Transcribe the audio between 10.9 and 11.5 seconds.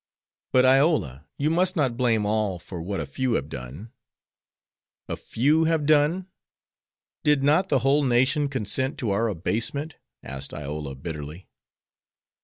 bitterly.